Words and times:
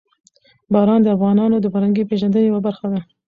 باران 0.73 0.99
د 1.03 1.07
افغانانو 1.15 1.57
د 1.61 1.65
فرهنګي 1.73 2.03
پیژندنې 2.09 2.47
یوه 2.49 2.61
برخه 2.67 2.87
ده. 2.93 3.01